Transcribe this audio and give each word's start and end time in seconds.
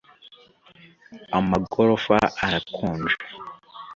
Amagorofa 1.37 2.17
arakonje 2.45 3.15